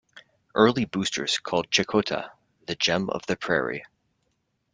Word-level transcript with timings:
Early 0.55 0.85
boosters 0.85 1.37
called 1.37 1.69
Checotah, 1.69 2.31
The 2.65 2.73
Gem 2.73 3.07
of 3.11 3.27
the 3.27 3.35
Prairie. 3.35 3.85